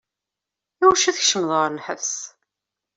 [0.83, 2.13] Iwacu tkecmeḍ ɣer lḥebs?